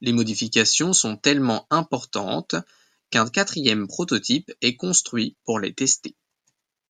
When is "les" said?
0.00-0.12, 5.58-5.74